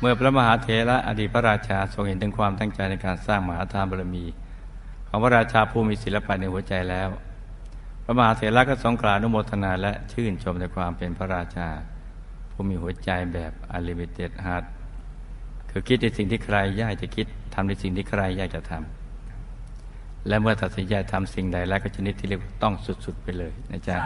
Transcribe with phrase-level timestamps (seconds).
[0.00, 4.24] เมื่อพระมหาเถระอดีตพระราชาทรงเห็นถึงความตั้งใจในการสร้างมหาทานบารมี
[5.08, 7.08] ของพระราชาผู้มีศิลปะในหัวใจแล้ว
[8.04, 11.68] พระมหาเถระก็ทรงกล่าวอนุโมทนาและชื่นชมในความเป็นพระราชา
[12.50, 14.64] ผู้มีหัวใจแบบ unlimited heart
[15.70, 22.74] คือคิดในสิ่งที่ใครอยากจะคิดทำในสิ่งที่ใครอยากจะทำและเมื่อตัดสินใจทำสิ่งใดแล้วก็ชนิดที่เรียกว่าต้อง
[23.04, 23.96] สุดๆไปเลยนะจ๊ะ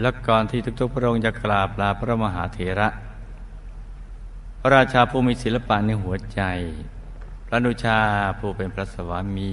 [0.00, 2.88] และก่อนที่ทุกๆ พระองค์จะกราบลาพระมหาเถระ
[4.60, 6.40] พระราชาผู้มีศิลปะในหัวใจ
[7.46, 7.98] พระนุชา
[8.38, 9.50] ผู้เป็นพระสวามี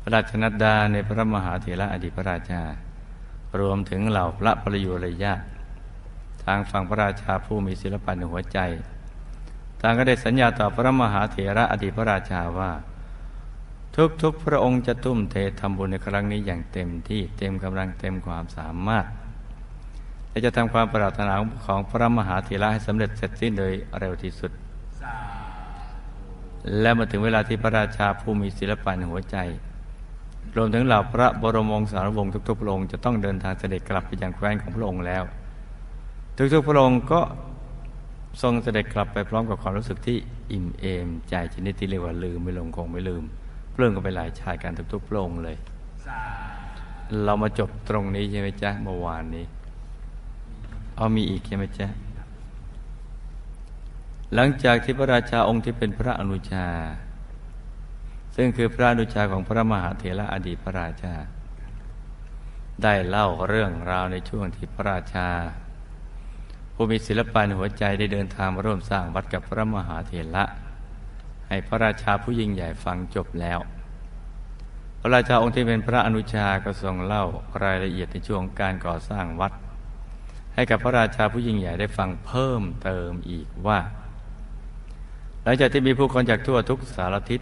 [0.00, 2.62] พระราชนัดดาในพระมหาเถระอดีตพระราชา
[3.60, 5.34] รวมถึงเหล่าพระประยุรญา
[6.44, 8.58] ทางฝั่งพระราชาผู้มีศิลปะในหัวใจ
[9.80, 12.72] ต่างก็ได้สัญญาต่อพระมหาเถระอดีตพระราชาว่า
[14.22, 19.04] ทุกๆ พระองค์จะทุ่มเททำบุญในครั้งนี้อย่างเต็มที่เต็มกำลังเต็มความสามารถ
[20.30, 21.34] และจะทำความปรารถนา
[21.66, 24.50] ของพระมหาเถระให้สำเร็จเสร็จสิ้นโดยเร็วที่สุด
[26.80, 29.36] และมาถึงเวลาที่พระราชาผู้มีศิลปะในหัวใจ
[30.56, 35.22] รวมถึงเหล่าพระบรมวงศานุวงศ์ทุกๆพระองค์จะต้องเดินทางเสด็จกลับไปยังแคว้นของพระองค์แล้ว
[36.36, 37.20] ทุกๆ พระองค์ก็
[38.42, 40.16] ทรงเสด็จกลับไปพร้อมกับความรู้สึกที่
[40.52, 43.24] อิ่มเอมใจชนิดที่เรียกว่าลืมไม่ลงคงไม่ลืม
[43.74, 45.56] ปลื่องกันไปหลายชายการทุกๆพระองค์เลย
[47.24, 49.44] เรามาจบตรงนี้ใช่ไหมจ๊ะเมื่อวานนี้
[50.96, 51.88] เอามีอีกใช่ไหมจ๊ะ
[54.34, 56.66] หลังจากที่พระราชาองค์ที่เป็นพระอนุชา
[58.36, 61.14] ซึ่งคือพระอนุชาของพระมหาเถระอดีตพระราชา
[62.82, 65.28] ได้เล่าเรื่องราวในช่วงที่พระราชา
[66.74, 70.44] ผู้มีศิลปะในหัวใจได้เดินทางมาร่วมสร้างวัดกับพระมหาเถระ
[71.48, 73.58] ให้พระราชาผู้ยิ่งใหญ่ฟังจบแล้ว
[75.00, 77.24] พระราชาองค์ที่เป็นพระอนุชาก็ทรงเล่า
[77.62, 79.52] รายละเอียดในช่วงการก่อสร้างวัด
[80.54, 83.80] ให้กับพระราชาผู้ยิ่งใหญ่ได้ฟังเพิ่มเติมอีกว่า
[85.42, 87.40] หลังจากที่มีผู้คนจากทั่วทุกสารทิศ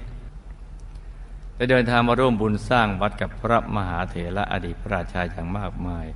[1.56, 6.06] ได้เดินทางมาร่วมบุญสร้างวัดกับพระมหาเถระอดีตพระราชาอย่างมากมาย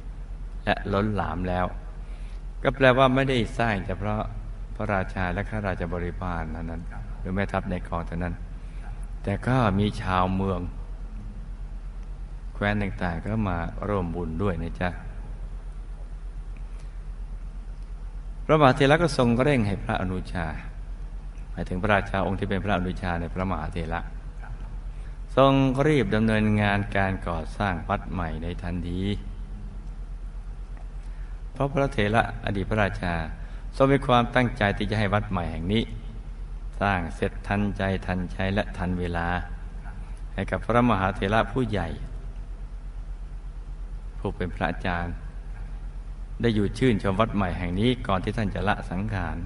[0.64, 1.66] และล้นหลามแล้ว
[2.62, 4.22] ก็แปลว่าไม่ได้สร้างเฉพาะ
[4.76, 6.82] พระราชาและข้าราชบริพารนั้น
[7.26, 8.34] รือแม่ทัพในกองเท่านั้น
[9.22, 10.60] แต่ก็มีชาวเมือง
[12.54, 14.88] แคว้นต่างๆก็มาร่วมบุญด้วยนะจ๊ะ
[18.44, 20.46] พระมหาเถระก็ทรงเร่งให้พระอนุชา
[21.50, 24.00] หมายถึงพระราชาองค์ที่เป็นพระอนุชาในพระมหาเถระ
[25.36, 25.52] ทรง
[25.86, 29.00] รีบดำเนินงานการก่อสร้างวัดใหม่ในทันที
[31.52, 33.14] เพราะพระเถระอดีตพระราชา
[33.76, 35.82] ทรงมีความตั้งใจที่จะให้วัดใหม่แห่งนี้
[36.80, 39.28] สร้างเสร็จทันใจทันใช้และทันเวลา
[40.34, 41.88] ให้กับพระมหาเถระผู้ใหญ่
[44.18, 45.14] ผู้เป็นพระอาจารย์
[46.40, 49.36] ได้อยู่ชื่นชมวัดใหม่แห่งนี้ก่อนที่ท่านจะละสังขาร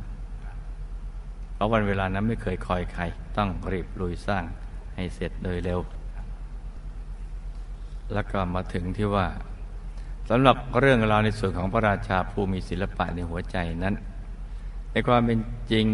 [1.54, 3.02] เพราะวันเวลานั้นไม่เคยคอยใคร
[3.36, 4.44] ต้องรีบลุยสร้าง
[4.94, 5.80] ให้เสร็จโดยเร็ว
[8.12, 9.26] แล้วก็มาถึงที่ว่า
[10.28, 13.94] สำหรับเรื่องราวในส่วนของพระราชาผู้มีศิลปะในหัวใจนั้น
[14.92, 15.38] ในความเป็น
[15.72, 15.86] จริง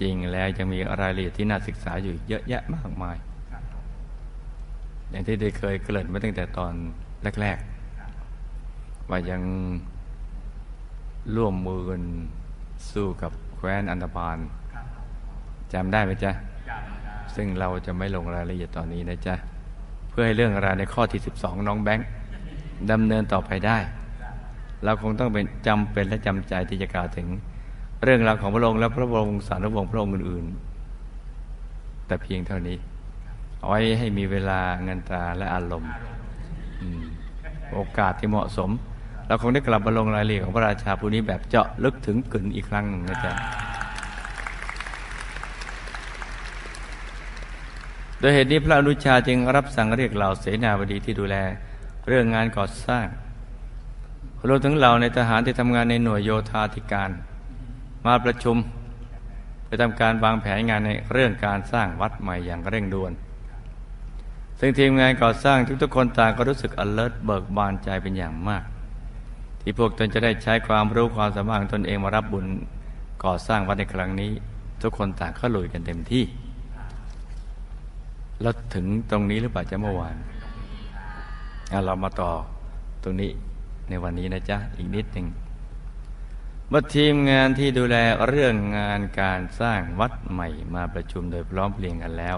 [0.00, 3.16] จริงแล้วยังมีรายละเอียดที่น่าศึกษาอยู่เยอะแยะมากมาย
[5.10, 6.72] อย่างที่ได้เคยเกริ่นมาตั้งแต่ตอน
[7.40, 7.58] แรก
[8.34, 9.42] ๆ ว่ายัง
[11.36, 12.02] ร่วมมือกัน
[12.90, 14.38] สู้กับแคว้นอันดาพาน
[15.72, 16.32] จำได้ไหมจ๊ะ
[17.34, 19.34] ซึ่งเราจะไม่ลงรายละเอียดตอนนี้นะจ๊ะ
[20.10, 22.06] เพื่อให้เรื่องราวในข้อที่ 12 น้องแบงค์
[22.90, 23.78] ดำเนินต่อไปได้
[24.84, 27.26] เราคงต้องเป็นจำเป็นและจำใจที่จะกล่าวถึง
[28.04, 32.76] เรื่องราวของพระองค์และพระบรมสารวงศ์พระองค์อื่นๆ แต่เพียงเท่านี้
[33.58, 35.92] เอาไว้ให้มีเวลาเงินตราและอารมณ์
[37.72, 38.70] โอกาสที่เหมาะสม
[39.26, 43.32] เราคงได้กลับมาลงรายละเอียดของพระราชาผู้นี้แบบเจาะลึกถึงกึ่นอีกครั้งหนึ่งนะจ๊ะ
[48.20, 51.36] โดยเหตุนี้พระอนุชาจึงรับสั่งเรียกเหล่าเสนาบดีที่ดูแล
[52.08, 53.06] เรื่องงานก่อสร้าง
[54.48, 57.10] รวมถึงเหล่าในทหารที่ทำงานในหน่วยโยธาธิการ
[58.08, 58.56] มาประชุม
[59.66, 63.12] ไปทำการวางแผนงานในเรื่องการสร้างวัดใหม่อย่างเร่งด่วน
[64.60, 68.64] ซึ่งทีมงานก่อสร้างทุกๆคนต่างก็รู้สึก alert เบิกบานใจเป็นอย่างมาก
[69.60, 72.46] ที่พวกตนจะได้ใช้ความรู้ความสามารถของตนเองมารับบุญ
[73.24, 74.30] ก่อสร้างวัดในครั้งนี้
[74.82, 76.24] ทุกคนต่างก็ลุยกันเต็มที่
[78.40, 80.16] เราถึงตรงนี้หรือเปล่าจะเมื่อวาน
[81.86, 82.30] เรามาต่อ
[83.02, 83.30] ตรงนี้
[83.88, 85.26] ในวันนี้นะจ๊ะอีกนิดหนึ่ง
[86.70, 87.96] เมื่อทีมงานที่ดูแล
[88.28, 92.36] เรื่องงานการสร้างวัดใหม่มาประชุมโดยพร้อมเพรียงกันแล้ว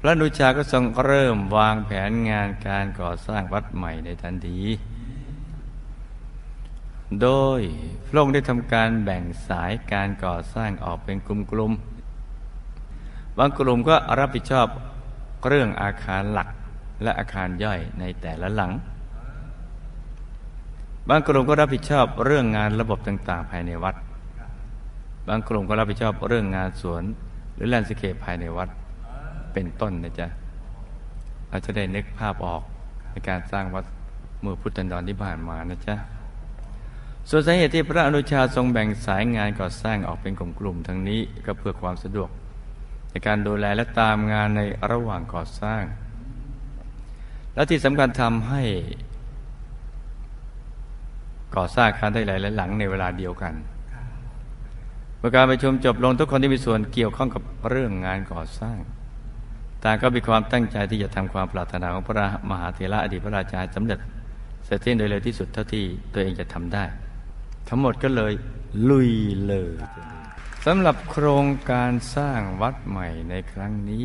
[0.00, 4.60] พระนุชาก็ทรงเริ่มวางแผนงานการก่อสร้างวัดใหม่ในทันที
[7.22, 7.60] โดย
[8.08, 11.28] พระองค์ได้ทำการแบ่งสายการก่อสร้างออกเป็นก
[11.58, 14.66] ลุ่มๆ บางกลุ่มก็รับผิดชอบ
[15.48, 16.48] เรื่องอาคารหลัก
[17.02, 18.72] และอาคารย่อยในแต่ละหลัง
[21.08, 23.94] บางกลุ่มก็รับผิดชอบเรื่องงานระบบต่าง ๆ ภายในวัด
[25.28, 27.02] บางกลุ่มก็รับผิดชอบเรื่องงานสวน
[27.54, 28.68] หรือแลนด์สเคปภายในวัด
[29.52, 30.26] เป็นต้นนะจ๊ะ
[31.48, 32.62] เราจะได้นึกภาพออก
[33.10, 33.84] ในการสร้างวัด
[34.40, 35.96] เมื่อพุทธันดรที่ผ่านมานะจ๊ะ
[37.30, 42.30] ส่วนสาเหตุที่พระอนุชาทรงแบ่งสายงานก่อสร้างออกเป็นกลุ่มๆทั้งนี้ก็เพื่อความสะดวก
[43.10, 44.60] ในการดูแลและตามงานใน
[44.90, 45.82] ระหว่างก่อสร้าง
[47.54, 48.62] และที่สำคัญทำให้
[51.54, 53.54] ก่อสร้างอาคารได้หลายหลังในเวลาเดียวกัน
[55.18, 58.78] เมื่อการประชุมจบลงทุกคนที่มีส่วนเกี่ยวข้องกับเรื่องงานก่อสร้าง
[59.84, 63.98] ต่างก็มีความตั้งใจที่จะทำความปรารถนาของพระมหาเถระอดีตพระราชาสำเร็จ
[64.64, 66.84] เสร็จสิ้นโดยเร็วที่สุดเท่าที่ตัวเองจะทำได้
[67.68, 68.32] ทั้งหมดก็เลย
[68.90, 69.12] ลุย
[69.46, 69.72] เลย
[70.66, 74.04] สำหรับโครงการสร้างวัดใหม่ในครั้งนี้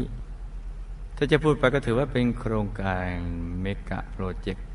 [1.15, 3.07] ถ้าจะพูดไปก็ถือว่าเป็นโครงการ
[3.61, 4.65] เมกะโปรเจกต์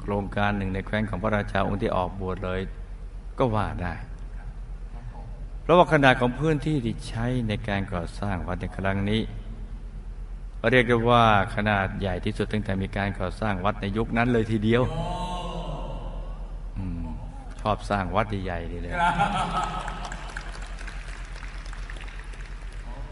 [0.00, 2.60] โครงการหนึ่งในแคว้นของพระราชาองค์ที่ออกบวชเลย
[3.38, 3.94] ก็ว่าได้
[5.62, 9.20] เพราะว่าขนาดของพื้นที่ที่ใช้ในการก่อสร้างวัดในครั้งนี้
[10.70, 11.24] เรียกได้ว่า
[11.54, 14.82] ขนาดใหญ่ที่สุดตั้งแต่มีการก่อสร้างวัดในยุคนั้นเลยทีเดียว
[16.76, 16.80] อ
[17.60, 18.94] ชอบสร้างวัดใหญ่ๆดีเลย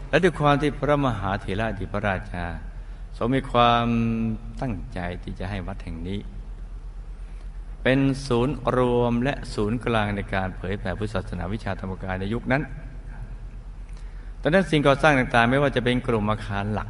[0.09, 2.45] และด้วยความที่พระมหาเถระธิพระราชา
[3.17, 3.87] ทรงมีความ
[4.61, 6.19] ตั้งใจที่จะให้วัดแห่งนี้
[7.83, 12.61] เป็นศูนย์รวมและศูนย์กลางในการเผยแผ่พุทธศาสนาวิชาธรรมกายในยุคนั้น
[14.41, 16.89] ตอนนั้นสิ่งก่อสร้างต่างๆ ไม่ว่าจะเป็นกลุ่มอาคารหลัก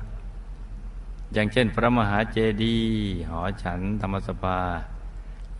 [1.33, 4.57] อย่างเช่น พระมหาเจดีย์หอฉัน ธรรมสภา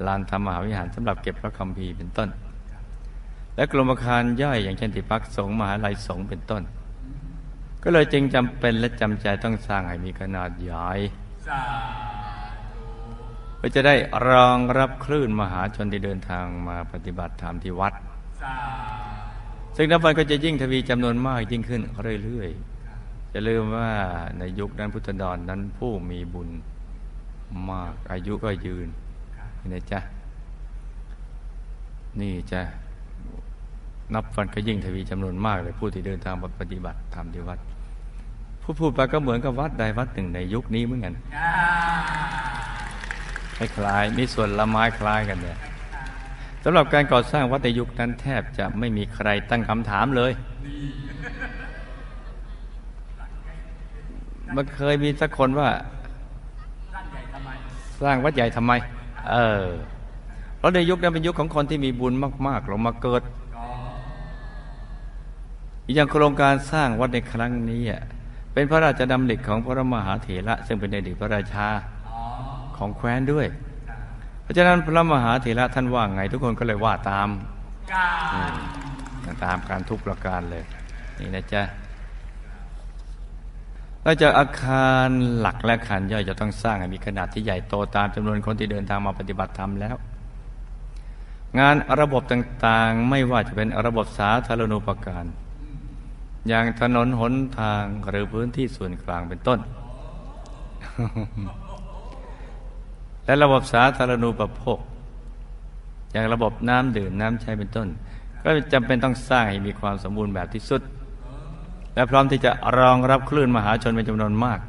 [0.05, 2.29] ลานธรรมมหาวิหารสำหรับเก็บพระคัมภีร์เป็นต้น
[3.55, 6.61] และกลุ่มอาคารย่อยอย่างเช่นที่พักสงฆ์มหาลัยสงฆ์เป็นต้น
[7.83, 10.87] ก็เลยจึงจำเป็นและจำใจต้องสร้างให้มีขนาดใหญ่
[13.57, 13.95] เพื่อจะได้
[14.27, 17.93] รองรับคลื่นมหาชนที่เดินทางมาปฏิบัติธรรมที่วัด
[19.75, 21.81] ซึ่งนับวันก็จะยิ่งทวีจำนวนมากยิ่งขึ้น
[22.23, 23.91] เรื่อยๆจะลืมว่า
[24.37, 26.49] ในยุคนั้นพุทธดอนนั้นผู้มีบุญ
[27.69, 28.87] มากอายุก็ยืน
[29.59, 29.99] นี่นะจ๊ะ
[32.19, 32.61] นี่จะ
[34.13, 37.59] นับวันก็ยิ่งทวีจำนวนมากเลยผู้ที่เดินทางปฏิบัติธรรมที่วัด
[38.61, 41.13] ผู้พูดไปก็เหมือนกับวัดใดวัดหนึ่งในยุคนี้เหมือนกัน
[43.57, 45.57] คล้ายๆมีส่วนละไม้คล้ายกันเนี่ย
[46.63, 50.31] สำหรับการก่อสร้างวัดในยุคนั้นแทบจะไม่มีใครตั้งคำถามเลย
[54.55, 55.69] มันเคยมีสักคนว่า
[58.01, 58.73] สร้างวัดใหญ่ทำไม
[59.31, 59.65] เออ
[60.57, 62.13] เพราะในยุคนั้นเป็นยุคของคนที่มีบุญ
[62.47, 63.21] มากๆลงมาเกิด
[65.87, 68.01] อีกอย่างโครงการสร้างวัดในครั้งนี้อะ
[68.53, 71.67] เป็นพระราชดำริของพระมหาเถระ ซึ่งเป็นอดีตพระราชา
[72.77, 73.47] ของแคว้นด้วย
[74.41, 77.29] เพราะฉะนั้นพระมหาเถระท่านว่าไง ทุกคนก็เลยว่าตาม
[78.33, 78.55] อืม
[79.45, 80.63] ตามการทุกประการเลย
[81.19, 81.63] นี่นะจ๊ะ
[84.05, 85.07] นอกจากอาคาร
[85.37, 89.95] หลักและอาคารย่อยจะต้องสร้างให้มีขนาดที่ใหญ่โตตามจำนวนคนที่เดินทางมาปฏิบัติธรรมแล้ว
[91.59, 95.25] งานระบบต่างๆ ไม่ว่าจะเป็นระบบสาธารณูปการ
[96.47, 99.59] อย่างถนนหนทางหรือพื้นที่ส่วนกลางเป็นต้น
[103.25, 104.79] และระบบสาธารณูปโภค
[106.11, 107.87] อย่างระบบน้ำดื่มน้ำใช้เป็นต้น
[108.43, 110.81] ก็จำเป็นต้องสร้างให้มีความสมบูรณ์แบบที่สุด
[111.93, 114.59] และพร้อมที่จะรองรับคลื่นมหาชนเป็นจำนวนมาก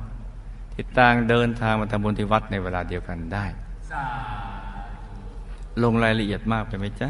[0.72, 3.44] ที่ต่างเดินทางมาทำบุญที่วัดในเวลาเดียวกันได้
[5.82, 7.08] ลงรายละเอียดมากไปไหมจ๊ะ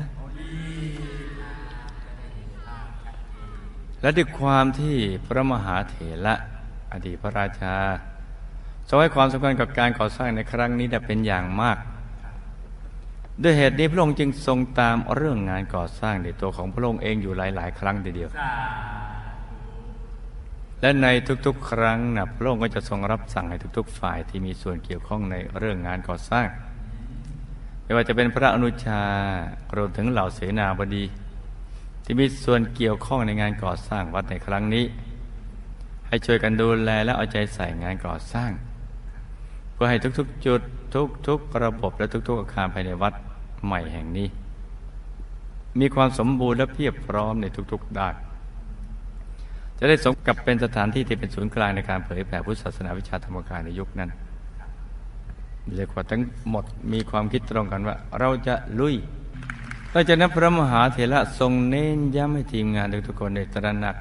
[4.01, 5.95] และด้วยความที่พระมหาเถ
[6.27, 6.35] ระ
[6.93, 7.77] อดีตพระราชา
[8.89, 11.79] ทรงให้ความสำคัญกับการก่อสร้างในครั้งนี้ได้เป็นอย่างมาก
[13.43, 18.31] ด้วยเหตุนี้พระองค์จึงทรงตามเรื่องงานก่อสร้างในตัวของพระองค์เองอยู่หลาย ๆ ครั้งทีเดียว
[20.81, 21.07] และใน
[21.47, 26.47] ทุกๆ ครั้งนะพระองค์ก็จะทรงรับสั่งให้ทุก ๆ ฝ่ายที่มีส่วนเกี่ยวข้องในเรื่องงานก่อสร้าง
[27.85, 29.03] ไม่ว่าจะเป็นพระอนุชา
[29.77, 31.05] รวมถึงเหล่าเสนาบดี
[32.11, 34.85] ที่มีส่วนเกี่ยวข้องในงานก่อสร้างวัดในครั้งนี้
[36.09, 38.51] ให้ช่วยกันดูแลและเอาใจใส่งานก่อสร้าง
[39.73, 40.61] เพื่อให้ทุกๆจุด
[41.27, 43.15] ทุกๆระบบและทุกๆอาคารภายในวัด
[43.65, 44.29] ใหม่แห่งนี้
[45.81, 48.15] มีความสมบูรณ์และเพียบพร้อมในทุกๆด้าน
[49.79, 54.11] จะได้สมกับเป็นสถานที่ที่เป็นศูนย์กลางในการเผยแผ่พุทธศาสนาวิชาธรรมกายในยุคนั้น
[55.75, 58.97] เรียกว่าทั้งหมดมีความคิดตรงกันว่า เราจะลุย
[59.91, 63.97] หลังจากนั้นพระมหาเถระทรงเน้นย้ำให้ทีมงานทุกคนได้ตระหนัก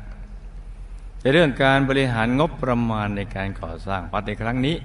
[1.21, 4.75] ในเรื่องการบริหารงบประมาณในการก่อสร้างวัดในครั้งนี้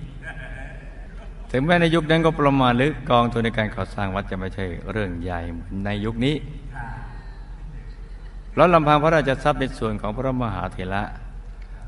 [1.51, 6.35] ถึงแม้ในยุคนั้นก็ประมาณหรือกองทุนในการก่อสร้างวัดจะไม่ใช่เรื่องใหญ่เหมือนในยุคนี้
[8.57, 11.03] แล้วลำพังพระราชทรัพย์ในส่วนของพระมหาเถระ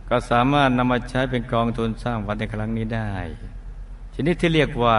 [0.08, 3.10] ก็สามารถนำมาใช้เป็นกองทุนสร้างวัดในครั้งนี้ได้
[4.14, 4.98] ชนิดที่เรียกว่า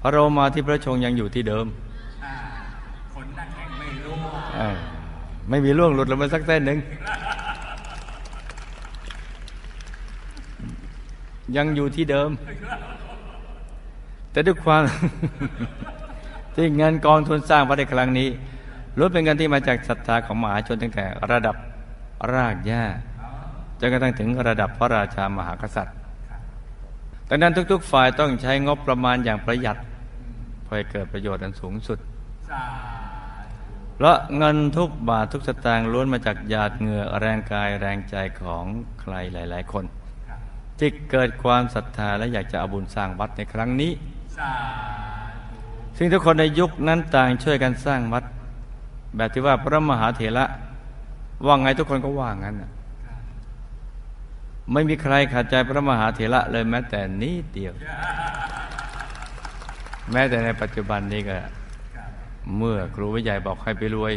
[0.00, 1.66] พระโรมาที่พระชงยังอยู่ที่เดิม
[3.12, 4.42] คนนักแข่งไม่รู้
[5.48, 6.78] ไม่มีล่วงหลุดลงมาสักเส้นหนึ่ง
[11.56, 12.30] ยังอยู่ที่เดิม
[14.30, 14.82] แต่ด้วยความ
[16.54, 18.28] ที่เงินกองทุนสร้างวัดในครั้งนี้
[18.98, 21.56] ล้วนเป็นเงินที่มาจากศรัทธาของมหาชนตั้งแต่ระดับ
[22.34, 22.84] รากหญ้า
[23.80, 25.96] จนกระทั่งถึงระดับพระราชามหากษัตริย์
[27.28, 29.76] ดังนั้นทุก ๆ ฝ่ายต้องใช้งบประมาณอย่างประหยัด
[30.64, 31.98] เพื่อเกิดประโยชน์อันสูงสุด
[34.04, 38.64] พราะเงินทุกบาททุกสตางค์ล้วนมาจากหยาดเหงื่อแรงกายแรงใจของ
[39.00, 39.84] ใครหลาย ๆ คน
[40.78, 43.92] ที่เกิดความศรัทธาและอยากจะเอาบุญสร้างวัดในครั้งนี้
[45.96, 48.24] ซึ่งทุกคนในยุคนั้นต่างช่วยกันสร้างวัด
[49.16, 50.44] แบบที่ว่าพระมหาเถระ
[51.46, 52.56] ว่างไงทุกคนก็ว่างั้น
[54.72, 57.74] ไม่มีใครขัดใจพระมหาเถระเลยแม้แต่นิดเดียว
[60.12, 61.36] แม้แต่ในปัจจุบันนี้ก็
[62.56, 64.14] เมื่อครูวิใหญ่บอกให้ไปรวย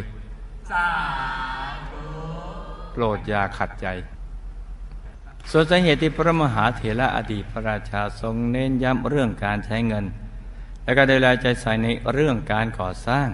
[2.92, 3.86] โปรดอย่าขัดใจ
[5.50, 10.04] ส่วนสาเหตุที่พระมหาเถระอดีตพระราชาทรงเน้นย้ำเรื่องการใช้เงิน
[10.84, 13.28] และก็ดูแลใจใส่ในเรื่องการก่อสร้าง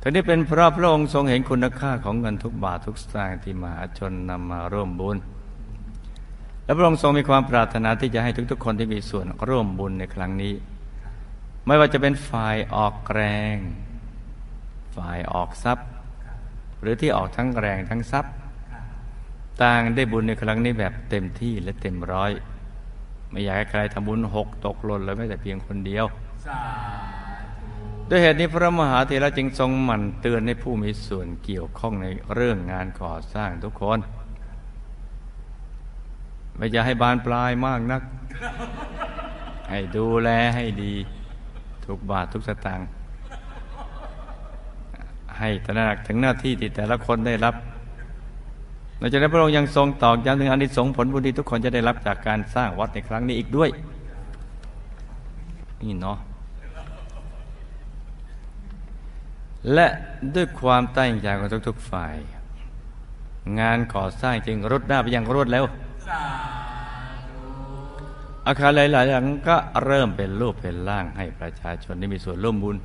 [0.00, 5.16] ทั้งนี้เป็นเพราะพระองค์ทรงเห็นคุณค่าของเงินทุกบาททุกสตางค์ที่มหาชนนำมาร่วมบุญ
[6.64, 10.54] และพระองค์ทรงมีความปรารถนาที่จะให้ทุกๆคนที่มีส่วนร่วมบุญในครั้งนี้
[11.66, 13.22] ไม่ว่าจะเป็นฝ่ายออกแร
[13.54, 13.56] ง
[14.96, 15.88] ฝ่ายออกทรัพย์
[16.80, 18.32] หรือที่ออกทั้งแรงทั้งทรัพย์
[19.62, 22.32] ต่างได้บุญในครั้งนี้แบบเต็มที่และเต็มร้อย
[23.30, 26.04] ไม่อยากให้ใครทำบุญหกตกหล่นเลยแม้แต่เพียงคนเดียว
[28.08, 33.98] ด้วยเหตุนี้พระมหาเถระจึงทรงหมั่นเตือนให้ผู้มีส่วนเกี่ยวข้องในเรื่องงานก่อสร้างทุกคน
[36.56, 38.02] ไม่จะให้บานปลายมากนัก
[39.70, 40.94] ให้ดูแลให้ดี
[41.86, 42.88] ทุกบาททุกสตางค์
[45.38, 47.54] ให้ตระหนักถึงหน้าที่ที่แต่ละคนได้รับ
[49.00, 53.70] นอกจากนั้นพระองค์ยังทรงตอกย้ำถึงอนิสงส์ผลบุญที่ทุกคนจะได้รับจากการสร้างวัดในครั้งนี้อีกด้วย
[55.82, 56.18] นี่เนาะ
[59.74, 59.86] และ
[60.34, 62.14] ด้วยความตั้งใจของทุก ๆ ฝ่าย
[63.60, 65.64] งานก่อสร้างจึงรุดหน้าไปอย่างรวดเร็ว
[68.46, 72.76] อาคารหลายๆหลังก็เริ่มเป็นรูปเป็นร่างให้ประชาชนได้มีส่วนร่วมบุญ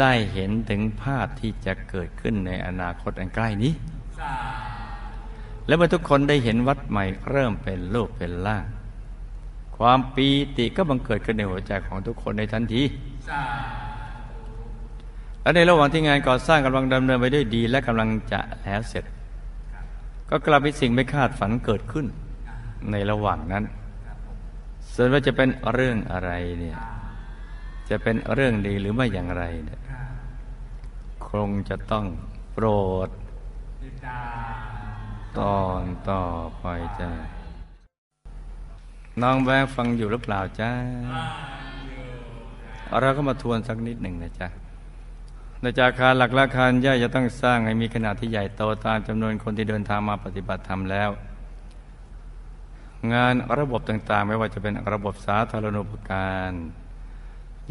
[0.00, 3.72] ได้เห็นถึงภาพที่จะเกิดขึ้นในอนาคตอันใกล้นี้
[5.66, 8.64] และเมื่อทุกคนได้เห็นวัดใหม่เริ่มเป็นรูปเป็นร่าง
[9.76, 12.82] ความปีติก็บังเกิดขึ้นในหัวใจของทุกคนในทันที
[15.42, 19.04] และในระหว่างที่งานก่อสร้างกำลังดำเนินไปด้วยดีและกำลังจะแล้วเสร็จ
[20.30, 22.06] ก็กลับมีสิ่งไม่คาดฝันเกิดขึ้น
[22.90, 23.64] ในระหว่างนั้น
[25.00, 26.76] ส่วนว่าจะเป็นเรื่องอะไรเนี่ย
[27.90, 29.80] จะเป็นเรื่องดีหรือไม่อย่างไรเนี่ย
[31.28, 32.06] คงจะต้อง
[32.52, 32.66] โปร
[33.06, 33.08] ด
[35.38, 36.24] ตอนต่อ
[36.60, 36.66] ไป
[37.00, 37.10] จ้า
[39.22, 40.72] น้องแวงฟังอยู่หรือเปล่าจ้า
[43.00, 44.48] เราก็มาทวนสักนิดหนึ่งนะจ๊ะ
[45.60, 51.10] ในจากคารหลักละคารย่าจะต้องสร้างให้มีขนาดที่ใหญ่โตตามจำนวนคนที่เดินทางมาปฏิบัติธรรมแล้ว
[53.14, 56.52] งานระบบต่างๆ ไม่ว่าจะเป็นระบบสาธารณูปการ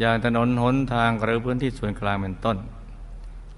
[0.00, 2.56] อย่างถนนหนทางหรือพื้นที่ส่วนกลางเป็นต้น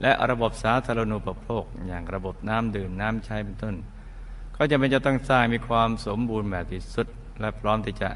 [0.03, 3.75] และระบบสาธารณูปโภค อย่างระบบน้ำดื่มน้ำใช้เป็นต้น
[4.57, 7.07] ก็จะเป็นจะต้องสร้างมีความสมบูรณ์แบบที่สุด
[7.41, 8.11] และพร้อมที่จะ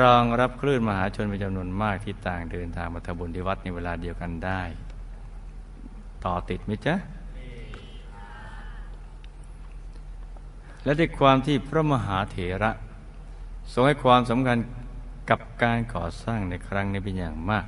[0.00, 4.62] รองรับคลื่นมหาชนเป็นจำนวนมากที่ต่างเดินทางมาทำบุญที่วัดในเวลาเดียวกันได้
[6.24, 6.94] ต่อติดไหมจ๊ะ
[10.84, 12.70] และด้วยความที่พระมหาเถระ
[13.72, 14.58] ทรงให้ความสำคัญ
[15.30, 17.66] กับการก่อสร้างในครั้งนี้เป็นอย่างมาก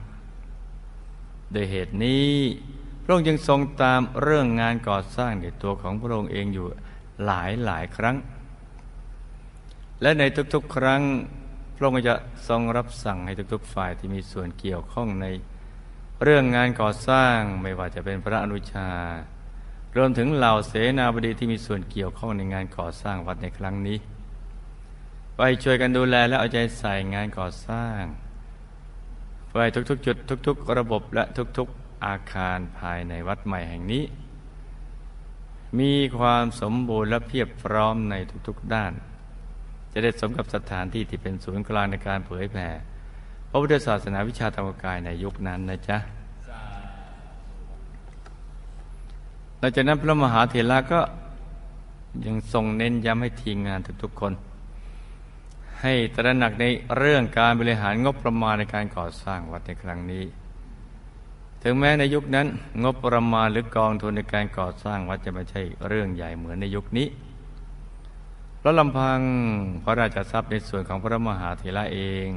[1.53, 2.31] โดยเหตุนี้
[3.03, 6.67] พระองค์จึงทรงตามเรื่องงานก่อสร้างในตัวของพระองค์เองอยู่
[7.27, 8.17] หลายหลายครั้ง
[10.03, 10.23] และใน
[10.55, 11.03] ทุกๆ ครั้ง
[11.77, 12.15] พระองค์จะ
[12.49, 15.27] ทรงรับสั่งให้ทุกๆ ฝ่ายที่มีส่วนเกี่ยวข้องใน
[16.23, 18.89] เรื่องงานก่อสร้างไม่ว่าจะเป็นพระอนุชา
[19.97, 23.99] รวมถึงเหล่าเสนาบดีที่มีส่วนเกี่ยวข้องในงานก่อสร้างวัดในครั้งนี้
[25.37, 28.03] ไปช่วยกันดูแลและเอาใจใส่งานก่อสร้าง
[29.47, 30.17] เพื่อให้ทุกๆ จุด
[30.47, 31.25] ทุก ๆ ระบบและ
[31.59, 34.05] ทุกๆอาคารภายในวัดใหม่แห่งนี้
[35.79, 38.15] มีความสมบูรณ์และเพียบพร้อมใน
[38.49, 38.93] ทุกๆด้าน
[39.93, 42.69] จะได้สมกับสถานที่ที่เป็นศูนย์กลางในการเผยแผ่
[43.49, 45.99] พระพุทธศาสนาวิชาธรรมกายในยุคนั้นนะจ๊ะ
[49.61, 51.01] หลังจากนั้นพระมหาเถระก็
[52.27, 54.33] ยังทรงเน้นย้ำให้ทีมงานทุกๆคน
[55.81, 56.65] ให้ตระหนักใน
[56.99, 60.25] เรื่องการบริหารงบประมาณในการก่อสร้างวัดในครั้งนี้
[61.63, 62.47] ถึงแม้ในยุคนั้น
[62.85, 67.09] งบประมาณหรือกองทุนในการก่อสร้างวัดจะไม่ใช่เรื่องใหญ่เหมือนในยุคนี้
[68.59, 69.21] เพราะลำพัง
[69.85, 72.29] พระราชทรัพย์ในส่วนของพระมหาเถระเอง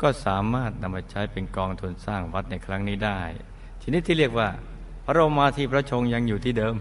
[0.00, 3.20] ก็สามารถนำมาใช้เป็นกองทุนสร้างวัดในครั้งนี้ได้
[3.80, 4.48] ทีนี้ที่เรียกว่า
[5.08, 6.74] พระรมาที่พระชงยังอยู่ที่เดิม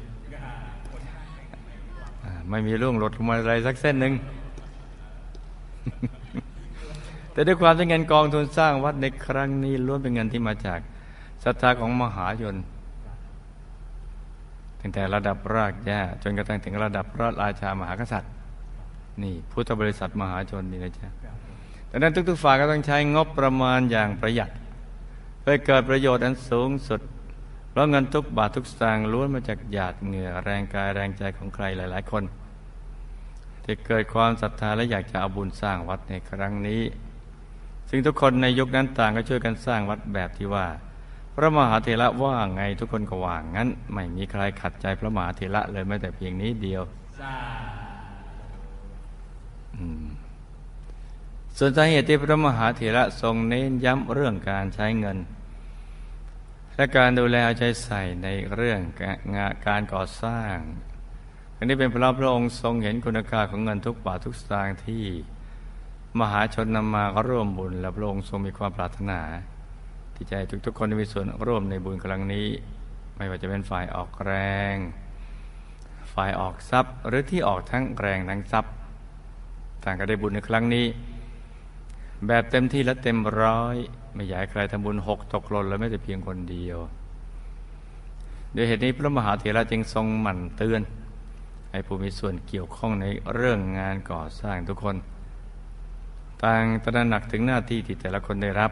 [2.49, 4.13] ไม่มีร่วงหลดมาอะไรสักเส้นหนึ่ง
[7.31, 10.79] แต่ด้วยความที่เงินกองทุนสร้างวัดในครั้งนี้ล้วนเป็นเงินที่มาจาก
[11.43, 12.55] ศรัทธาของมหายน
[14.79, 18.31] ตั้งแต่ระดับรากหญ้าจนกระทั่งถึงระดับพระราชามหากษัตริย์
[19.23, 21.07] นี่พุทธบริษัทมหาชนนี่นะจ๊ะ
[21.89, 24.49] ดังนั้นทุกๆฝ่ายก็ต้องใช้งบประมาณอย่างประหยัด
[25.41, 27.01] เพื่อเกิดประโยชน์อันสูงสุด
[27.75, 32.23] ราะเงินทุกบาททุกสตางค์ล้วนมาจากหยาดเหงื่อแรงกายแรงใจของใครหลาย ๆ คน
[33.63, 36.81] ที่เกิดความศรัทธาและอยากจะเอาบุญสร้างวัดในครั้งนี้
[37.89, 40.67] ซึ่งทุกคนในยุคนั้นต่างก็ช่วยกันสร้างวัดแบบที่ว่า
[41.33, 46.81] พระมหาเถระว่าไงทุกคนก็ว่างั้น ไม่มีใครขัดใจพระมหาเถระเลยแม้แต่เพียงนี้เดียว
[51.57, 55.17] ส่วนสาเหตุที่พระมหาเถระทรงเน้นย้ำเรื่องการใช้เงิน
[56.77, 58.79] และการดูแลเอาใจใส่ในเรื่อง
[59.35, 60.55] งานการก่อสร้าง
[61.57, 65.03] อันนี้เป็นเพราะพระองค์ทรงเห็นคุณค่าของเงินทุกบาททุกสตางค์ที่
[66.19, 69.21] มหาชนนำมาร่วมบุญ และพระองค์ทรงมีความปรารถนา
[70.15, 72.47] ที่จะให้ทุกๆคนมีส่วนร่วมในบุญครั้งนี้
[73.17, 74.33] ไม่ว่าจะเป็นฝ่ายออกแร
[74.73, 74.75] ง
[76.13, 78.73] ฝ่ายออกทรัพย์ หรือที่ออกทั้งแรงทั้งทรัพย์
[79.83, 80.85] ต่างก็ได้บุญในครั้งนี้
[82.27, 83.75] แบบเต็มที่และเต็มร้อย
[84.13, 86.77] ไม่อยากใครทำบุญหกตกหล่นและไม่แต่เพียงคนเดียว
[88.55, 90.81] ด้วยเหตุนี้พระมหาเถระจึงทรงหมั่นเตือน
[91.71, 94.95] ให้ผู้มีส่วนเกี่ยวข้องในเรื่องงานก่อสร้างทุกคน
[96.43, 98.71] ต่างตระหนักถึงหน้าที่ที่แต่ละคนได้รับ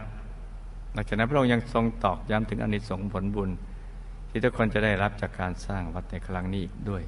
[0.94, 3.50] หลังจากนั้นพระองค์ยังทรงตอกย้ำถึงอนิสงส์ผลบุญ
[4.30, 7.04] ที่ทุกคนจะได้รับจากการสร้างวัดในครั้งนี้อีกด้วย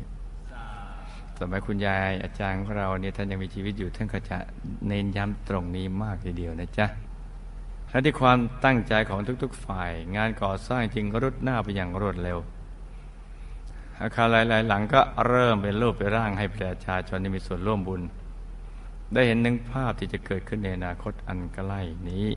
[1.39, 4.37] สมัยคุณยายอาจารย์ของเราเนี่ยท่านยังมีชีวิตอยู่ท่านก็จะ
[4.87, 6.87] เน้นย้ำตรงนี้มากทีเดียวนะจ๊ะ
[7.89, 12.37] และที่ความตั้งใจของทุกๆฝ่าย งานก่อสร้างจริงรุดหน้าไปอย่างรวดเร็ว
[14.01, 18.01] อาคารหลาย ๆ หลังก็เริ่มเป็นรูปเป็นร่างให้ประชาชนที่มีส่วนร่วมบุญ
[19.13, 22.27] ได้เห็นหนึ่งภาพที่จะเกิดขึ้นในอนาคตอันใกล้นี้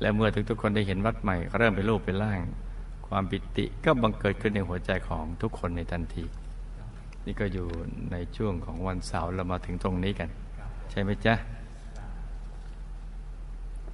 [0.00, 2.40] และเมื่อทุกๆคนได้เห็นวัดใหม่ เริ่มเป็นรูปเป็นร่าง
[3.08, 6.24] ความปิติก็บังเกิดขึ้นในหัวใจของทุกคนในทันที
[7.26, 7.66] นี่ก็อยู่
[8.12, 10.28] ในช่วงของวันเสาร์เรามาถึงตรงนี้กัน
[10.90, 11.34] ใช่ไหมจ๊ะ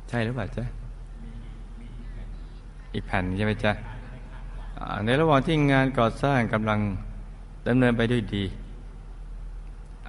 [0.09, 0.65] ใช่หรือเปล่าจ๊ะ
[2.93, 3.73] อีกแผ่นใช่ไหมจ๊ะ
[5.05, 6.81] ในระหว่างที่งานก่อสร้างกำลัง
[7.69, 8.45] ดำเนินไปด้วยดี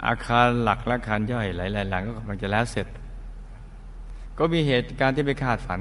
[0.05, 2.87] อาคารหลักและอาคารย่อยหลาย ๆ หลังก็กำลังจะแล้วเสร็จ
[4.37, 5.79] ก็มีเหตุการณ์ที่ไปคาดฝัน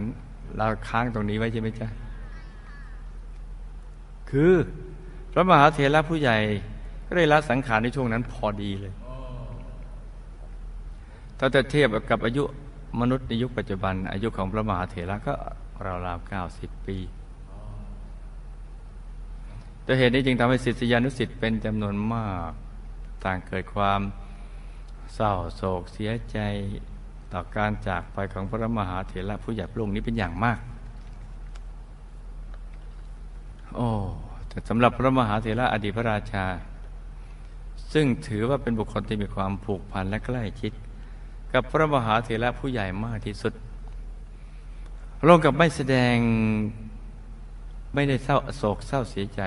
[0.56, 1.88] เราค้างตรงนี้ไว้ใช่ไหมจ๊ะ
[4.30, 4.52] คือ
[5.32, 6.36] พระมหาเถระผู้ใหญ่
[7.06, 8.94] ก็ได้ละสังขารในช่วงนั้นพอดีเลย
[11.38, 12.44] ถ้าจะเทียบกับอายุ
[13.00, 15.34] มนุษย์ในยุคปัจจุบัน อายุของพระมหาเถระก็
[16.06, 16.98] ราวๆเก้าสิบปี
[19.84, 22.50] แต่เหตุนี้จึงทำให้ศิษยานุศิษย์เป็นจำนวนมาก
[23.24, 24.00] ต่างเกิดความ
[25.14, 26.38] เศร้าโศกเสียใจ
[27.32, 30.58] ต่อการจากไปของพระมหาเถระผู้ใหญ่พระองค์นี้เป็นอย่างมาก
[33.76, 33.88] โอ้
[34.48, 36.44] แต่สำหรับพระมหาเถระอดีตพระราชา
[37.92, 40.72] ซึ่งถือว่าเป็นบุคคลที่มีความผูกพันและใกล้ชิด
[41.52, 43.52] กับพระมหาเถระผู้ใหญ่มากที่สุด
[45.26, 46.16] ระองค์กับไม่แสดง
[47.94, 49.40] ไม่ได้เศร้าโศกเศร้าเสียใจ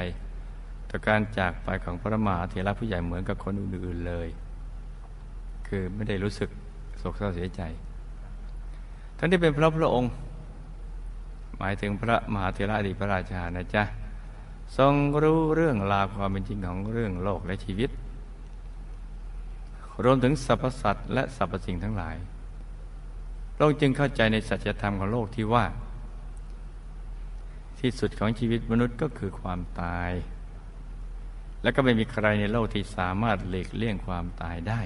[0.90, 4.28] ต่อการจากไปของพระมหาเถระผู้ใหญ่เหมือนกับคนอื่นๆเลย
[5.68, 6.50] คือไม่ได้รู้สึก
[7.00, 7.62] โศกเศร้าเสียใจ
[9.18, 10.12] ท่านที่เป็นพระพระองค์
[11.58, 13.84] หมายถึงพระมหาเถระอดีตพระราชานะจ๊ะ
[14.78, 17.90] ทรงรู้เรื่องราวความเป็นจริงของเรื่องโลกและชีวิต
[20.04, 22.16] รวมถึงสรรพสัตว์และสรรพสิ่งทั้งหลาย
[23.56, 25.66] พระองค์จึงเข้าใจในสัจธรรมของโลกที่ว่า
[27.80, 30.12] ที่สุดของชีวิตมนุษย์ก็คือความตาย
[31.64, 34.82] และก็ไม่มีใครในโลกที่สามารถหลีกเลี่ยงความตายได้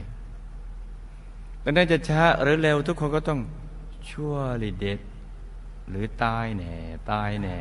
[1.63, 3.39] ดังนั้นจะช้าหรือเร็วทุกคนก็ต้อง
[4.09, 4.99] ชั่วลิเดต
[5.89, 6.75] หรือตายแน่
[7.11, 7.59] ตายแน่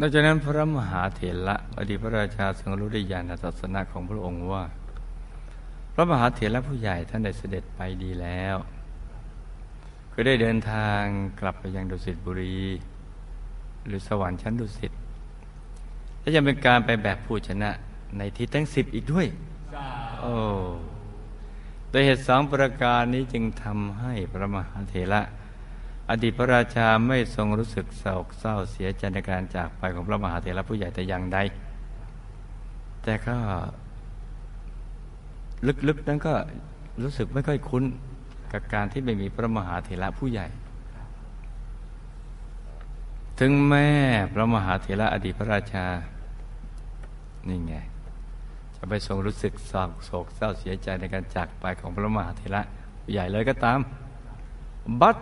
[0.00, 4.64] นอกจากนั้นพระมหาเถระอดีตพระราชาทรงรู้ได้ญาณทัศนะของพระองค์ว่า
[5.98, 8.56] ระมหาเถระผู้ใหญ่ท่านได้เสด็จไปดีแล้ว
[10.12, 11.02] ก็ได้เดินทาง
[11.40, 12.58] กลับไปยังดุสิตบุรี
[13.86, 14.92] หรือสวรรค์ชั้นดุสิต
[16.20, 17.70] และยังเป็นการไปแบบผู้ชนะ
[18.18, 19.26] ในทิศทั้งสิบอีกด้วย
[20.20, 20.34] โอ้
[21.90, 25.22] โดยเหตุสองประการนี้จึงทำให้พระมหาเถระ
[26.10, 31.38] อดีตพระราชาไม่ทรงรู้สึกโศกเศร้าเสียใจในการจากไปของพระมหาเถระผู้ใหญ่แต่อย่างใด
[33.02, 33.36] แต่ก็
[35.88, 36.34] ลึกๆนั้นก็
[37.02, 37.84] รู้สึกไม่ค่อยคุ้น
[38.52, 40.46] กับการที่ไม่มีพระมหาเถระผู้ใหญ่
[43.40, 43.88] ถึงแม่
[44.32, 45.86] พระมหาเถระอดีตพระราชา
[47.48, 47.74] นี่ไง
[48.76, 52.62] จะไปทรงรู้สึกโศกโศกเศร้าเสียใจในการจากไปของพระมหาเถระ
[53.02, 53.78] ผู้ใหญ่เลยก็ตาม
[55.00, 55.18] บัต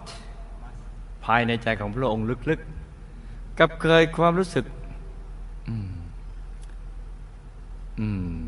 [1.24, 4.64] ภายในใจของพระองค์ลึกๆ กับเคยความรู้สึก
[5.68, 5.94] อืม
[8.00, 8.08] อื
[8.42, 8.45] ม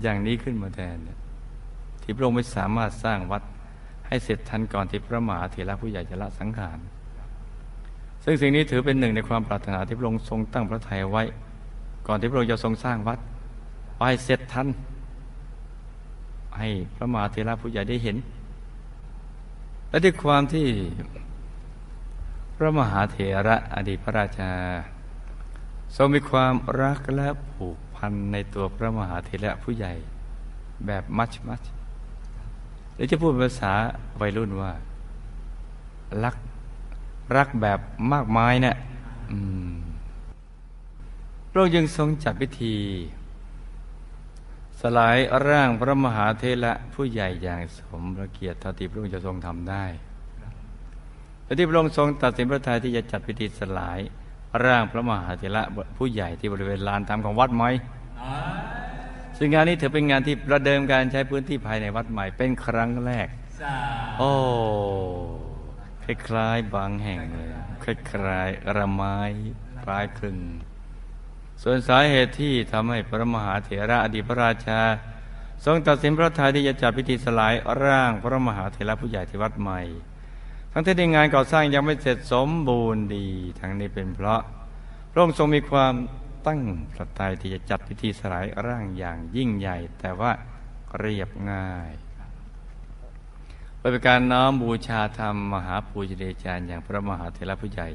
[0.00, 1.18] อย่างนี้ขึ้นมาแทนเนี่ย
[2.02, 3.42] ที่พระองค์ไม่สามารถสร้างวัด
[4.06, 6.78] ให้เสร็จทันก่อนที่พระมหาเถระผู้ใหญ่จะละสังขาร
[8.24, 11.22] ซึ่งสิ่งนี้ถือเป็นหนึ่งในความปรารถนาที่พระองค์ทรงตั้งพระทัยไว้
[12.06, 13.18] ก่อนที่พระองค์จะทรงสร้างวัด
[13.98, 14.68] ไปเสร็จทัน
[16.58, 18.16] ให้พระมหาเถระผู้ใหญ่ได้เห็น
[19.88, 20.66] และด้วยความที่
[22.56, 24.52] พระมหาเถระอดีตพระราชา
[25.96, 29.92] ทรงมีความรักและผูก พันในตัวพระมหาเถระผู้ใหญ่
[30.86, 31.62] แบบมัชมัช
[32.94, 33.72] หรือจะพูดภาษา
[34.20, 34.72] วัยรุ่นว่า
[36.24, 36.36] รัก
[37.36, 37.78] รักแบบ
[38.12, 38.76] มากมายเนะี่ย
[41.50, 42.76] พระองค์ยังทรงจัดพิธี
[44.80, 45.16] สลาย
[45.48, 49.84] ร่างพระมหาเถระผู้ใหญ่อย่างสมพระเกียรติที่พระองค์จะทรงทำได้
[51.44, 54.00] และที่พระองค์ทรงตัดสินพระทัยที่จะจัดพิธีสลาย
[54.64, 55.62] ร่างพระมหาเถระ
[55.98, 57.64] ผู้ใหญ่ที่บริเวณลานธรรมของวัดไหม
[59.38, 63.28] ซึ่งงานนี้ถือเป็นงานที่ประเดิมการใช้พื้นที่ภายในวัดใหม่เป็นครั้งแรก
[64.18, 64.32] โอ้
[66.04, 67.50] คล้ายๆบางแห่งเลย
[67.84, 69.18] คล้ายๆระไม้
[69.84, 70.38] ปลายครึ่ง
[71.62, 74.80] ส่วนสาเหตุที่ทำให้พระมหาเถระอดีตพระราชา
[75.64, 79.80] ทรงตัดสินพระทัยที่จะจัดพิธีสลายร่างพระมหาเถระผู้ใหญ่ที่วัดใหม่
[80.72, 83.26] ทั้งที่ในงานก่อสร้างยังไม่เสร็จสมบูรณ์ดี
[83.60, 84.42] ทั้งนี้เป็นเพราะ
[85.10, 85.94] พระองค์ทรงมีความ
[86.46, 86.60] ตั้ง
[86.92, 90.32] พระทัยที่จะจัดพิธีสลายร่างอย่างยิ่งใหญ่ แต่ว่า
[90.98, 91.92] เรียบง่าย
[93.78, 97.88] เป็นการน้อมบูชาธรรมมหาปูชเดจารย์อย่างพระมหาเถระผู้ใหญ่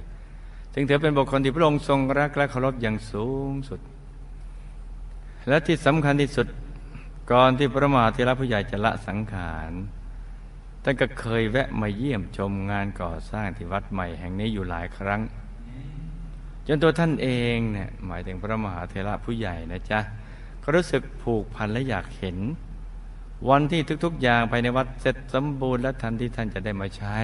[0.74, 3.80] จึงถือเป็นบุคคลที่พระองค์ทรงรักและเคารพอย่างสูงสุด
[5.48, 6.48] และที่สำคัญที่สุด
[7.32, 9.72] ก่อนที่พระมหาเถระผู้ใหญ่จะละสังขาร
[10.90, 15.22] ท่านก็เคยแวะมาเยี่ยมชมงานก่อสร้างที่วัดใหม่แห่งนี้อยู่หลายครั้ง
[16.68, 20.00] จนตัวท่านเองเนี่ยหมายถึงพระมหาเถระผู้ใหญ่นะจ๊ะ
[20.64, 22.38] ก็รู้สึกผูกพันและอยากเห็น
[23.50, 27.20] วันที่ทุกๆอย่างภายในวัดเสร็จสมบูรณ์และทันที่ท่านจะได้มาใช้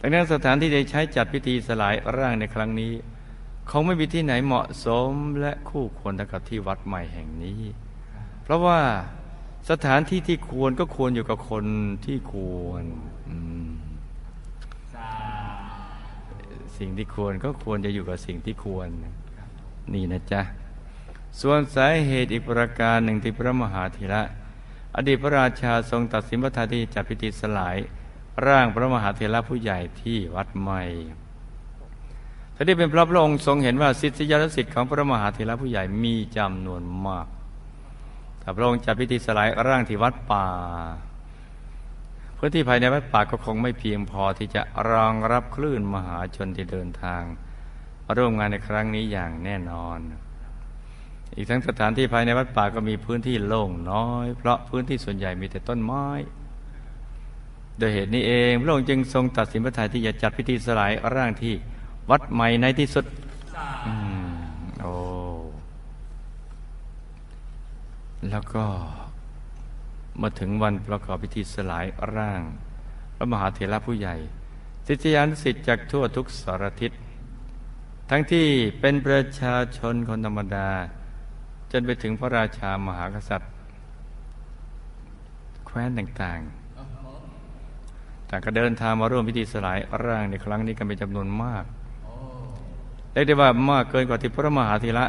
[0.00, 2.92] ดังนั้นสถานที่จะใช้จัดพิธีสลายร่างในครั้งนี้
[3.70, 7.60] คงไม่มีที่ไหนเหมาะสมและคู่ควรเท่ากับที่วัดใหม่แห่งนี้
[8.42, 8.80] เพราะว่า
[9.70, 11.64] สถานที่ที่ควรก็ควรอยู่กับคน
[12.04, 12.84] ที่ควร
[16.78, 18.88] สิ่งที่ควรก็ควรจะอยู่กับสิ่งที่ควร
[19.94, 20.42] นี่นะจ๊ะ
[21.40, 24.22] ส่วนสาเหตุอีกประการหนึ่งที่พระมหาธีระ
[24.96, 27.76] อดีตพระราชาทรงตัดสินพระทัยที่จัดพิธีสลาย
[28.46, 30.82] ร่างพระมหาเถระผู้ใหญ่ที่วัดใหม่
[32.54, 37.26] ท่านที่เป็นพระพระองค์ทรงเห็นว่าสิทธิยรสิทธิ์ของพระมหาเถระผู้ใหญ่มีจำนวนมาก
[38.44, 40.46] แต่พระองค์จัดพิธีสลายร่างที่วัดป่า
[42.36, 47.22] พื้นที่ภายในวัดป่าก็คงไม่เพียงพอที่จะรองรับคลื่นมหาชนที่เดินทาง
[48.04, 49.98] มาร่วมงานในครั้งนี้อย่างแน่นอน
[51.36, 56.06] อีกทั้งสถานที่ภายในวัดป่าก็มีพื้นที่โล่งน้อย เพราะพื้นที่ส่วนใหญ่มีแต่ต้นไม้
[57.78, 61.54] โดยเหตุนี้เองพระองค์จึงทรงตัดสินพระทัยที่จะจัดพิธีสลายร่างที่
[62.10, 63.04] วัดใหม่ในที่สุด
[63.86, 63.88] อ
[64.80, 64.94] โอ้
[68.30, 68.64] แล้วก็
[70.22, 72.42] มาถึงวันประกอบพิธีสลายร่าง
[73.16, 74.14] พระมหาเถระผู้ใหญ่
[74.86, 76.92] ศิษยานุสิทธิ์จากทั่วทุกสารทิศ
[78.10, 78.46] ทั้งที่
[78.80, 80.68] เป็นประชาชนคนธรรมดา
[81.72, 83.50] จนไปถึงพระราชามหากษัตริย์
[85.66, 91.64] แคว้นต่างๆ แต่ก็เดินทางมาร่วมพิธีสลายร่างในครั้งนี้กันเป็นจำนวนมาก
[93.12, 95.04] เรียกได้ว่ามากเกินกว่าที่พระมหาเถระ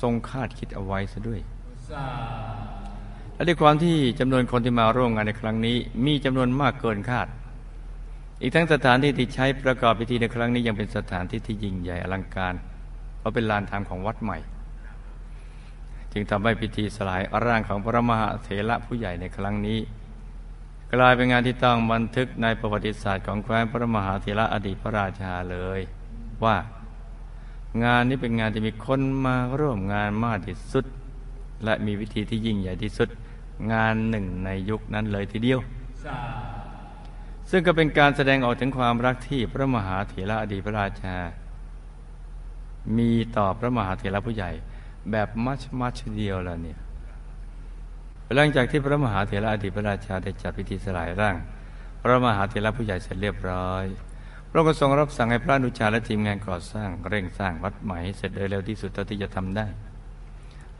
[0.00, 1.40] ทรงคาดคิดเอาไว้ซะด้วย
[3.40, 7.28] และด้วยความที่จำนวนคนที่มาร่วมงานในครั้งนี้ มีจำนวนมากเกินคาด
[8.40, 12.54] อีกทั้งสถานที่ที่ใช้ประกอบพิธีในครั้งนี้ยังเป็นสถานที่ที่ยิ่งใหญ่อลังการ
[13.18, 14.38] เพราะเป็นลานธรรมของวัดใหม่
[16.12, 19.78] จึงทำให้พิธีสลายร่างของพระมหาเถระผู้ใหญ่ในครั้งนี้
[20.92, 25.80] กลายเป็นงานที่ต้องบันทึกในประวัติศาสตร์ของแคว้นพระมหาเถระอดีตพระราชาเลย
[26.44, 26.56] ว่า
[27.84, 30.86] งานนี้เป็นงานที่มีคนมาร่วมงานมากที่สุด
[31.64, 33.10] และมีวิธีที่ยิ่งใหญ่ที่สุด
[33.72, 35.60] งานหนึ่งในยุคนั้นเลยทีเดียว
[36.04, 36.18] สา
[37.50, 41.16] ซึ่งก็เป็นการแสดงออกถึงความรักที่พระมหาเถระอดีตพระราชา
[42.98, 44.50] มีต่อพระมหาเถระผู้ใหญ่
[45.10, 46.78] แบบมัชมัชเดียวแล้วเนี่ย
[48.34, 51.36] หลังจากที่พระมหาเถระอดีตพระราชาได้จัดพิธีสลายร่าง
[52.02, 53.84] พระมหาเถระผู้ใหญ่เสร็จเรียบร้อย
[54.50, 59.99] พระองค์ก็ทรงรับสั่งให้พระอนุชาและทีมงานก่อสร้างเร่งสร้างวัดใหม่ให้เสร็จโดยเร็วที่สุดเท่าที่จะทำได้เ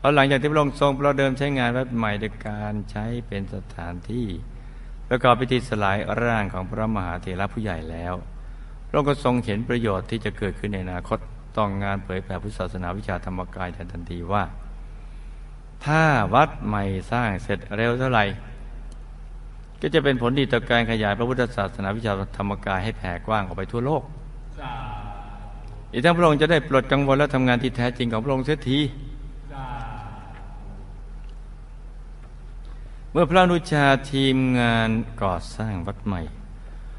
[0.01, 4.27] พราะหลังจากที่พระองค์ทรงประเดิมใช้งานวัดใหม่โดยการใช้เป็นสถานที่
[5.09, 8.13] ประกอบพิธีสลายร่างของพระมหาเถระผู้ใหญ่แล้ว
[8.87, 11.19] พระองค์ก็ทรงเห็นประโยชน์ที่จะเกิดขึ้นในอนาคต
[11.57, 14.43] ต้องงานเผยแผ่พุทธศาสนาวิชาธรรมกายทันทีว่า
[15.85, 18.25] ถ้าวัดใหม่สร้างเสร็จเร็วเท่าไหร่
[19.81, 24.03] ก็จะเป็นผลดีต่อการขยายพระพุทธศาสนาวิชาธรรมกายให้แผ่กว้างออกไปทั่วโลก
[24.59, 24.73] สา
[25.93, 28.79] อีกทั้งพระองค์จะได้ปลดกังวลและทำงานที่แท้จริงของพระองค์เสียที
[29.53, 29.67] สา
[33.13, 34.89] เมื่อพระนุชาทีมงาน
[35.21, 36.21] ก่อสร้างวัดใหม่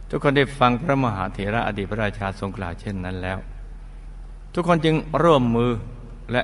[0.08, 3.38] ทุกคนได้ฟังพระมหาเถระอดีตพระราชาทรงกล่าวเช่นนั้นแล้ว
[4.54, 5.70] ทุกคนจึงร่วมมือ
[6.32, 6.42] และ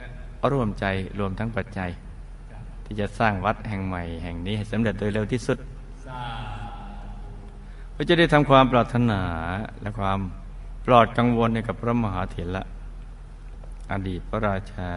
[0.50, 0.84] ร่วมใจ
[1.18, 1.90] รวมทั้งปัจจัย
[2.84, 5.58] ที่จะสร้างวัดแห่งใหม่ แห่งนี้ให้สำเร็จโดยเร็วที่สุด
[7.92, 9.22] เพื่อจะได้ทำความปรารถนา
[9.82, 10.18] และความ
[10.86, 12.62] ปลอดกังวลให้กับพระมหาเถระ
[13.92, 14.90] อดีตพระราชา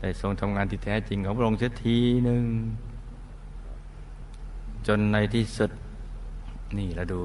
[0.00, 2.44] ได้ทรงทำงานที่แท้จริงของพระองค์เสียทีหนึ่ง
[4.86, 5.70] จนในที่สุด
[6.78, 7.22] นี่เราดู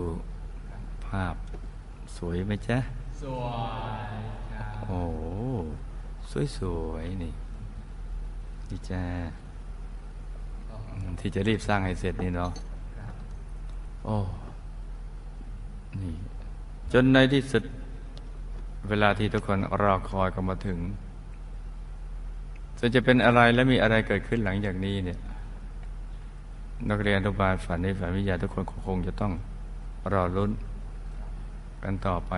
[1.08, 1.36] ภาพ
[2.18, 2.78] สวยไหมจ๊ะ
[3.24, 3.44] สว
[4.10, 4.16] ย
[4.54, 5.22] ครับโอ้โห
[6.58, 7.34] สวยๆนี่
[8.70, 9.04] นี่จ้า
[11.20, 12.52] ที่จะรีบสร้างให้เสร็จนี่เนาะ
[14.06, 14.16] โอ้
[16.02, 16.16] นี่
[16.94, 17.64] จนในที่สุด
[18.90, 20.80] เวลาที่ทุกคนรอคอยก็มาถึง
[22.80, 25.20] ส่วนจะเป็นอะไรและมีอะไรเกิดขึ้นหลังจากนี้เนี่ย
[26.90, 29.34] นักเรียนอนุบาลฝันในฝันวิทยาทุกคนคงจะต้อง
[30.14, 30.52] รอลุ้น
[31.84, 32.34] กันต่อไป